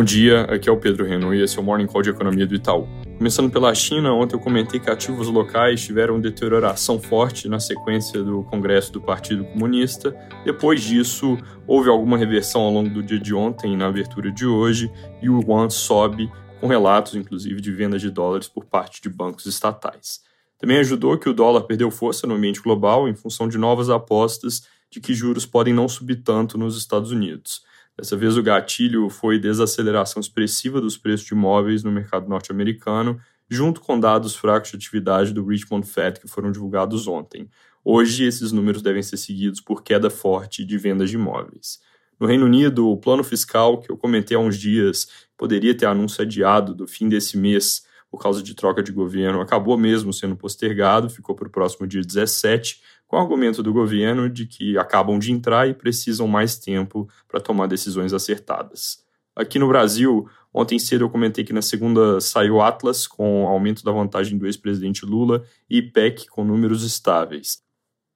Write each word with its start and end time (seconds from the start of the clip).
Bom 0.00 0.04
dia, 0.04 0.44
aqui 0.44 0.66
é 0.66 0.72
o 0.72 0.78
Pedro 0.78 1.04
Renault 1.04 1.36
e 1.36 1.42
esse 1.42 1.58
é 1.58 1.60
o 1.60 1.62
Morning 1.62 1.86
Call 1.86 2.00
de 2.00 2.08
Economia 2.08 2.46
do 2.46 2.54
Itaú. 2.54 2.88
Começando 3.18 3.50
pela 3.50 3.74
China, 3.74 4.14
ontem 4.14 4.34
eu 4.34 4.40
comentei 4.40 4.80
que 4.80 4.88
ativos 4.88 5.28
locais 5.28 5.84
tiveram 5.84 6.18
deterioração 6.18 6.98
forte 6.98 7.50
na 7.50 7.60
sequência 7.60 8.22
do 8.22 8.42
Congresso 8.44 8.90
do 8.94 9.00
Partido 9.02 9.44
Comunista. 9.44 10.16
Depois 10.42 10.80
disso, 10.80 11.36
houve 11.66 11.90
alguma 11.90 12.16
reversão 12.16 12.62
ao 12.62 12.72
longo 12.72 12.88
do 12.88 13.02
dia 13.02 13.20
de 13.20 13.34
ontem 13.34 13.76
na 13.76 13.88
abertura 13.88 14.32
de 14.32 14.46
hoje 14.46 14.90
e 15.20 15.28
o 15.28 15.42
yuan 15.42 15.68
sobe, 15.68 16.32
com 16.62 16.66
relatos 16.66 17.14
inclusive 17.14 17.60
de 17.60 17.70
vendas 17.70 18.00
de 18.00 18.10
dólares 18.10 18.48
por 18.48 18.64
parte 18.64 19.02
de 19.02 19.10
bancos 19.10 19.44
estatais. 19.44 20.20
Também 20.58 20.78
ajudou 20.78 21.18
que 21.18 21.28
o 21.28 21.34
dólar 21.34 21.64
perdeu 21.64 21.90
força 21.90 22.26
no 22.26 22.36
ambiente 22.36 22.62
global 22.62 23.06
em 23.06 23.14
função 23.14 23.46
de 23.46 23.58
novas 23.58 23.90
apostas 23.90 24.62
de 24.90 24.98
que 24.98 25.12
juros 25.12 25.44
podem 25.44 25.74
não 25.74 25.86
subir 25.90 26.22
tanto 26.22 26.56
nos 26.56 26.78
Estados 26.78 27.10
Unidos. 27.10 27.68
Dessa 28.00 28.16
vez, 28.16 28.34
o 28.38 28.42
gatilho 28.42 29.10
foi 29.10 29.38
desaceleração 29.38 30.20
expressiva 30.20 30.80
dos 30.80 30.96
preços 30.96 31.26
de 31.26 31.34
imóveis 31.34 31.84
no 31.84 31.92
mercado 31.92 32.26
norte-americano, 32.30 33.20
junto 33.46 33.82
com 33.82 34.00
dados 34.00 34.34
fracos 34.34 34.70
de 34.70 34.76
atividade 34.76 35.34
do 35.34 35.44
Richmond 35.44 35.86
Fed 35.86 36.18
que 36.18 36.26
foram 36.26 36.50
divulgados 36.50 37.06
ontem. 37.06 37.46
Hoje, 37.84 38.24
esses 38.24 38.52
números 38.52 38.80
devem 38.80 39.02
ser 39.02 39.18
seguidos 39.18 39.60
por 39.60 39.82
queda 39.82 40.08
forte 40.08 40.64
de 40.64 40.78
vendas 40.78 41.10
de 41.10 41.16
imóveis. 41.16 41.78
No 42.18 42.26
Reino 42.26 42.46
Unido, 42.46 42.88
o 42.88 42.96
plano 42.96 43.22
fiscal, 43.22 43.78
que 43.78 43.92
eu 43.92 43.98
comentei 43.98 44.34
há 44.34 44.40
uns 44.40 44.56
dias, 44.56 45.06
poderia 45.36 45.76
ter 45.76 45.84
anúncio 45.84 46.22
adiado 46.22 46.74
do 46.74 46.88
fim 46.88 47.06
desse 47.06 47.36
mês 47.36 47.82
por 48.10 48.18
causa 48.18 48.42
de 48.42 48.54
troca 48.54 48.82
de 48.82 48.92
governo, 48.92 49.42
acabou 49.42 49.76
mesmo 49.76 50.10
sendo 50.10 50.36
postergado, 50.36 51.10
ficou 51.10 51.34
para 51.34 51.48
o 51.48 51.50
próximo 51.50 51.86
dia 51.86 52.00
17, 52.00 52.80
com 53.10 53.16
o 53.16 53.18
argumento 53.18 53.60
do 53.60 53.72
governo 53.72 54.30
de 54.30 54.46
que 54.46 54.78
acabam 54.78 55.18
de 55.18 55.32
entrar 55.32 55.68
e 55.68 55.74
precisam 55.74 56.28
mais 56.28 56.56
tempo 56.56 57.08
para 57.26 57.40
tomar 57.40 57.66
decisões 57.66 58.12
acertadas. 58.12 59.04
Aqui 59.34 59.58
no 59.58 59.66
Brasil, 59.66 60.28
ontem 60.54 60.78
cedo 60.78 61.06
eu 61.06 61.10
comentei 61.10 61.42
que 61.42 61.52
na 61.52 61.60
segunda 61.60 62.20
saiu 62.20 62.60
Atlas 62.60 63.08
com 63.08 63.48
aumento 63.48 63.82
da 63.82 63.90
vantagem 63.90 64.38
do 64.38 64.46
ex-presidente 64.46 65.04
Lula 65.04 65.42
e 65.68 65.78
IPEC 65.78 66.28
com 66.28 66.44
números 66.44 66.84
estáveis. 66.84 67.58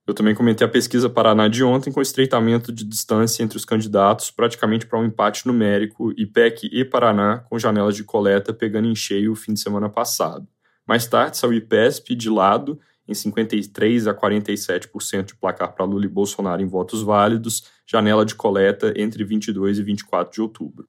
Eu 0.07 0.15
também 0.15 0.35
comentei 0.35 0.65
a 0.65 0.71
pesquisa 0.71 1.11
Paraná 1.11 1.49
de 1.49 1.65
ontem 1.65 1.91
com 1.91 2.01
estreitamento 2.01 2.71
de 2.71 2.85
distância 2.85 3.43
entre 3.43 3.57
os 3.57 3.65
candidatos, 3.65 4.31
praticamente 4.31 4.87
para 4.87 5.01
um 5.01 5.07
empate 5.07 5.45
numérico, 5.45 6.13
IPEC 6.17 6.69
e 6.71 6.85
Paraná 6.85 7.39
com 7.39 7.59
janelas 7.59 7.97
de 7.97 8.05
coleta 8.05 8.55
pegando 8.55 8.87
em 8.87 8.95
cheio 8.95 9.33
o 9.33 9.37
fim 9.37 9.55
de 9.55 9.61
semana 9.61 9.89
passado. 9.89 10.47
Mais 10.87 11.05
tarde 11.07 11.37
saiu 11.37 11.51
o 11.51 11.55
IPESP 11.55 12.15
de 12.15 12.31
lado 12.31 12.79
em 13.07 13.13
53% 13.13 14.09
a 14.09 14.15
47% 14.15 15.25
de 15.27 15.35
placar 15.37 15.75
para 15.75 15.85
Lula 15.85 16.05
e 16.05 16.09
Bolsonaro 16.09 16.63
em 16.63 16.67
votos 16.67 17.03
válidos, 17.03 17.65
janela 17.87 18.25
de 18.25 18.35
coleta 18.35 18.93
entre 18.97 19.25
22 19.25 19.79
e 19.79 19.83
24 19.83 20.33
de 20.33 20.41
outubro. 20.41 20.89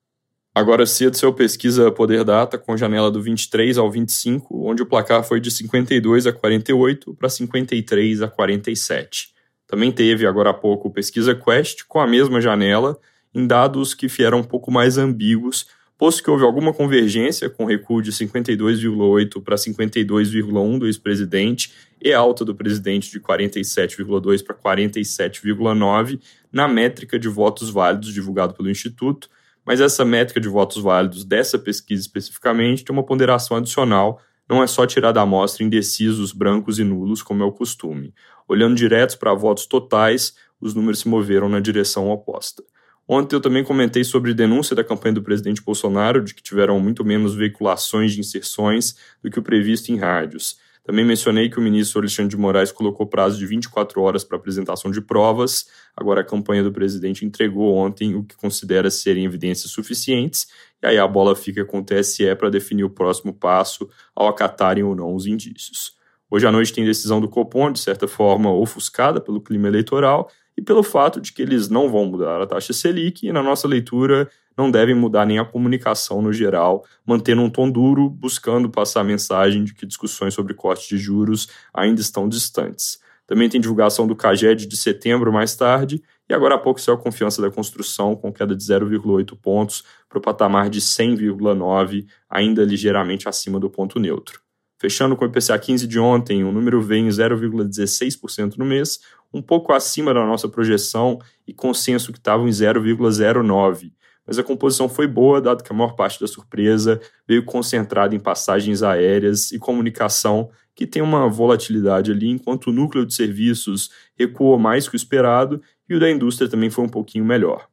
Agora 0.54 0.86
cedo 0.86 1.18
seu 1.18 1.34
pesquisa 1.34 1.92
Poder 1.92 2.24
Data 2.24 2.58
com 2.58 2.78
janela 2.78 3.12
do 3.12 3.22
23 3.22 3.78
ao 3.78 3.92
25, 3.92 4.66
onde 4.66 4.82
o 4.82 4.86
placar 4.86 5.22
foi 5.22 5.42
de 5.42 5.52
52 5.52 6.28
a 6.28 6.32
48 6.32 7.14
para 7.16 7.28
53 7.28 8.22
a 8.22 8.30
47. 8.30 9.34
Também 9.68 9.92
teve 9.92 10.26
agora 10.26 10.52
há 10.52 10.54
pouco 10.54 10.90
pesquisa 10.90 11.36
Quest 11.36 11.84
com 11.90 12.00
a 12.00 12.08
mesma 12.08 12.40
janela, 12.40 12.98
em 13.34 13.46
dados 13.46 13.94
que 13.94 14.08
vieram 14.08 14.40
um 14.40 14.44
pouco 14.44 14.72
mais 14.72 14.98
ambíguos, 14.98 15.66
posto 15.98 16.24
que 16.24 16.30
houve 16.30 16.46
alguma 16.46 16.74
convergência 16.74 17.50
com 17.50 17.66
recuo 17.66 18.02
de 18.02 18.12
52,8 18.12 19.44
para 19.44 19.58
52,1 19.58 20.80
do 20.80 20.86
ex-presidente 20.86 21.74
e 22.06 22.14
alta 22.14 22.46
do 22.46 22.54
presidente 22.54 23.10
de 23.10 23.20
47,2 23.20 24.46
para 24.46 24.56
47,9 24.56 26.22
na 26.54 26.68
métrica 26.68 27.18
de 27.18 27.28
votos 27.28 27.72
válidos 27.72 28.14
divulgado 28.14 28.54
pelo 28.54 28.70
Instituto, 28.70 29.28
mas 29.66 29.82
essa 29.82 30.06
métrica 30.06 30.40
de 30.40 30.48
votos 30.48 30.78
válidos 30.78 31.26
dessa 31.26 31.58
pesquisa 31.58 32.04
especificamente 32.04 32.86
tem 32.86 32.96
uma 32.96 33.04
ponderação 33.04 33.58
adicional, 33.58 34.22
não 34.48 34.62
é 34.62 34.68
só 34.68 34.86
tirar 34.86 35.14
da 35.14 35.24
amostra 35.24 35.64
indecisos, 35.64 36.32
brancos 36.32 36.78
e 36.78 36.84
nulos, 36.84 37.24
como 37.24 37.42
é 37.42 37.46
o 37.48 37.52
costume. 37.52 38.14
Olhando 38.48 38.76
diretos 38.76 39.16
para 39.16 39.34
votos 39.34 39.66
totais, 39.66 40.36
os 40.62 40.76
números 40.76 41.00
se 41.00 41.08
moveram 41.08 41.50
na 41.50 41.60
direção 41.60 42.12
oposta. 42.12 42.64
Ontem 43.08 43.36
eu 43.36 43.42
também 43.42 43.64
comentei 43.64 44.04
sobre 44.04 44.32
denúncia 44.32 44.76
da 44.76 44.84
campanha 44.84 45.16
do 45.16 45.24
presidente 45.24 45.64
Bolsonaro 45.64 46.24
de 46.24 46.36
que 46.36 46.44
tiveram 46.44 46.80
muito 46.80 47.04
menos 47.04 47.34
veiculações 47.34 48.14
de 48.14 48.20
inserções 48.20 48.96
do 49.24 49.32
que 49.32 49.40
o 49.40 49.44
previsto 49.44 49.92
em 49.92 49.98
rádios. 49.98 50.64
Também 50.86 51.04
mencionei 51.04 51.50
que 51.50 51.58
o 51.58 51.62
ministro 51.62 52.00
Alexandre 52.00 52.30
de 52.30 52.38
Moraes 52.38 52.72
colocou 52.72 53.08
prazo 53.08 53.40
de 53.40 53.46
24 53.48 54.00
horas 54.02 54.24
para 54.24 54.38
apresentação 54.38 54.92
de 54.92 55.02
provas. 55.02 55.66
Agora 55.98 56.22
a 56.22 56.24
campanha 56.24 56.62
do 56.62 56.72
presidente 56.72 57.26
entregou 57.26 57.76
ontem 57.76 58.14
o 58.14 58.24
que 58.24 58.36
considera 58.36 58.92
serem 58.92 59.26
evidências 59.26 59.72
suficientes, 59.72 60.48
e 60.84 60.86
aí 60.86 61.00
a 61.00 61.08
bola 61.08 61.36
fica 61.36 61.66
com 61.66 61.80
o 61.80 61.84
TSE 61.84 62.36
para 62.36 62.52
definir 62.52 62.84
o 62.84 62.90
próximo 62.90 63.34
passo 63.34 63.90
ao 64.16 64.28
acatarem 64.28 64.84
ou 64.84 64.96
não 64.96 65.16
os 65.16 65.26
indícios. 65.26 65.96
Hoje 66.30 66.46
à 66.46 66.52
noite 66.52 66.72
tem 66.72 66.86
decisão 66.86 67.20
do 67.20 67.30
Copom, 67.30 67.72
de 67.72 67.80
certa 67.80 68.08
forma 68.08 68.52
ofuscada 68.52 69.20
pelo 69.20 69.42
clima 69.42 69.68
eleitoral, 69.68 70.30
e 70.58 70.62
pelo 70.62 70.84
fato 70.84 71.20
de 71.20 71.34
que 71.34 71.42
eles 71.42 71.70
não 71.70 71.90
vão 71.90 72.06
mudar 72.06 72.42
a 72.42 72.48
taxa 72.48 72.74
Selic 72.74 73.28
e, 73.28 73.32
na 73.32 73.44
nossa 73.44 73.68
leitura, 73.68 74.30
não 74.58 74.72
devem 74.72 74.96
mudar 74.96 75.26
nem 75.26 75.38
a 75.38 75.46
comunicação 75.46 76.22
no 76.22 76.32
geral, 76.32 76.86
mantendo 77.06 77.42
um 77.42 77.50
tom 77.50 77.70
duro, 77.70 78.10
buscando 78.10 78.70
passar 78.70 79.02
a 79.02 79.04
mensagem 79.04 79.64
de 79.64 79.74
que 79.74 79.86
discussões 79.86 80.34
sobre 80.34 80.54
corte 80.54 80.88
de 80.88 80.98
juros 80.98 81.50
ainda 81.74 82.00
estão 82.00 82.30
distantes. 82.30 83.00
Também 83.28 83.50
tem 83.50 83.60
divulgação 83.60 84.08
do 84.08 84.16
CAGED 84.16 84.68
de 84.68 84.78
setembro 84.78 85.34
mais 85.34 85.56
tarde, 85.56 86.02
e 86.30 86.34
agora 86.34 86.56
há 86.56 86.58
pouco 86.58 86.80
saiu 86.80 86.96
a 86.96 87.02
confiança 87.02 87.42
da 87.42 87.52
construção, 87.52 88.16
com 88.16 88.32
queda 88.32 88.56
de 88.56 88.64
0,8 88.64 89.36
pontos 89.36 89.84
para 90.08 90.20
o 90.20 90.22
patamar 90.22 90.70
de 90.70 90.80
100,9, 90.80 92.06
ainda 92.30 92.64
ligeiramente 92.64 93.28
acima 93.28 93.60
do 93.60 93.70
ponto 93.70 94.00
neutro. 94.00 94.45
Fechando 94.86 95.16
com 95.16 95.26
o 95.26 95.28
IPCA 95.28 95.58
15 95.58 95.88
de 95.88 95.98
ontem, 95.98 96.44
o 96.44 96.52
número 96.52 96.80
vem 96.80 97.08
em 97.08 97.10
0,16% 97.10 98.56
no 98.56 98.64
mês, 98.64 99.00
um 99.34 99.42
pouco 99.42 99.74
acima 99.74 100.14
da 100.14 100.24
nossa 100.24 100.48
projeção 100.48 101.18
e 101.48 101.52
consenso 101.52 102.12
que 102.12 102.20
estavam 102.20 102.48
em 102.48 102.52
0,09%. 102.52 103.92
Mas 104.28 104.38
a 104.38 104.44
composição 104.44 104.88
foi 104.88 105.08
boa, 105.08 105.42
dado 105.42 105.64
que 105.64 105.74
a 105.74 105.76
maior 105.76 105.96
parte 105.96 106.22
da 106.22 106.28
surpresa 106.28 107.02
veio 107.28 107.44
concentrada 107.44 108.14
em 108.14 108.20
passagens 108.20 108.84
aéreas 108.84 109.52
e 109.52 109.58
comunicação, 109.58 110.52
que 110.76 110.86
tem 110.86 111.02
uma 111.02 111.28
volatilidade 111.28 112.12
ali, 112.12 112.30
enquanto 112.30 112.68
o 112.68 112.72
núcleo 112.72 113.08
de 113.08 113.16
serviços 113.16 113.90
recuou 114.16 114.60
mais 114.60 114.88
que 114.88 114.96
o 114.96 114.98
esperado 114.98 115.60
e 115.90 115.96
o 115.96 116.00
da 116.00 116.12
indústria 116.12 116.48
também 116.48 116.70
foi 116.70 116.86
um 116.86 116.90
pouquinho 116.90 117.26
melhor. 117.26 117.68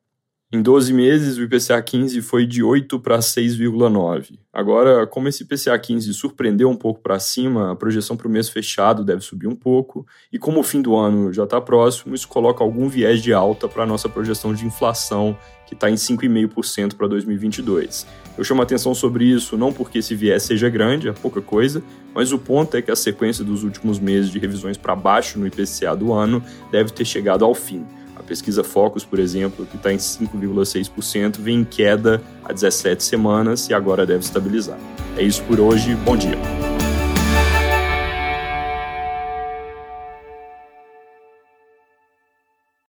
Em 0.55 0.61
12 0.61 0.93
meses, 0.93 1.39
o 1.39 1.43
IPCA 1.45 1.81
15 1.81 2.21
foi 2.21 2.45
de 2.45 2.63
8 2.63 3.01
para 3.01 3.17
6,9. 3.21 4.39
Agora, 4.53 5.07
como 5.07 5.27
esse 5.27 5.45
IPCA 5.45 5.79
15 5.79 6.13
surpreendeu 6.13 6.69
um 6.69 6.77
pouco 6.77 7.01
para 7.01 7.19
cima, 7.19 7.73
a 7.73 7.75
projeção 7.75 8.19
para 8.19 8.29
o 8.29 8.31
mês 8.31 8.51
fechado 8.51 9.03
deve 9.03 9.23
subir 9.23 9.47
um 9.47 9.57
pouco, 9.57 10.07
e 10.31 10.39
como 10.39 10.61
o 10.61 10.63
fim 10.63 10.83
do 10.83 10.95
ano 10.95 11.33
já 11.33 11.45
está 11.45 11.59
próximo, 11.59 12.15
isso 12.15 12.29
coloca 12.29 12.63
algum 12.63 12.87
viés 12.87 13.23
de 13.23 13.33
alta 13.33 13.67
para 13.67 13.85
a 13.85 13.87
nossa 13.87 14.11
projeção 14.11 14.53
de 14.53 14.67
inflação, 14.67 15.35
que 15.67 15.73
está 15.73 15.91
em 15.91 15.95
5,5% 15.95 16.97
para 16.97 17.07
2022. 17.07 18.07
Eu 18.37 18.45
chamo 18.45 18.61
atenção 18.61 18.95
sobre 18.95 19.25
isso 19.25 19.57
não 19.57 19.73
porque 19.73 20.01
esse 20.01 20.15
viés 20.15 20.43
seja 20.43 20.69
grande, 20.69 21.09
é 21.09 21.13
pouca 21.13 21.41
coisa, 21.41 21.83
mas 22.15 22.31
o 22.31 22.39
ponto 22.39 22.77
é 22.77 22.83
que 22.83 22.91
a 22.91 22.97
sequência 22.97 23.43
dos 23.43 23.65
últimos 23.65 23.99
meses 23.99 24.31
de 24.31 24.39
revisões 24.39 24.77
para 24.77 24.95
baixo 24.95 25.39
no 25.39 25.47
IPCA 25.47 25.97
do 25.97 26.13
ano 26.13 26.45
deve 26.71 26.93
ter 26.93 27.07
chegado 27.07 27.43
ao 27.43 27.55
fim. 27.55 27.87
Pesquisa 28.33 28.65
Focus, 28.65 29.05
por 29.05 29.19
exemplo, 29.19 29.67
que 29.67 29.77
está 29.77 29.93
em 29.93 29.99
5,6%, 29.99 31.39
vem 31.39 31.61
em 31.61 31.65
queda 31.65 32.23
há 32.43 32.51
17 32.51 33.05
semanas 33.05 33.69
e 33.69 33.75
agora 33.75 34.07
deve 34.07 34.21
estabilizar. 34.21 34.79
É 35.19 35.23
isso 35.23 35.43
por 35.43 35.61
hoje, 35.61 35.95
bom 35.97 36.17
dia. 36.17 36.72